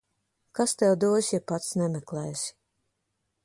[0.59, 2.51] Kas tev dos, ja pats nemeklēsi.